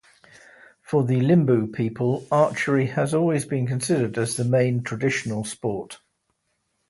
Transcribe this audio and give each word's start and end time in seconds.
For 0.81 1.03
the 1.03 1.17
Limbu 1.21 1.73
people, 1.73 2.25
Archery 2.31 2.87
has 2.87 3.13
always 3.13 3.45
been 3.45 3.67
considered 3.67 4.17
as 4.17 4.35
the 4.35 4.43
main 4.43 4.81
traditional 4.81 5.43
sport. 5.43 5.99